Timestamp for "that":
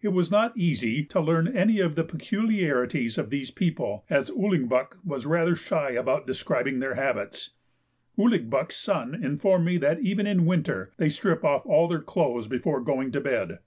9.78-9.98